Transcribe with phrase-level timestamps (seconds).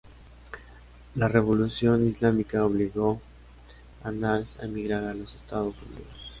[1.13, 3.21] La Revolución islámica obligó
[4.03, 6.17] a Nasr a emigrar a los Estados Unidos.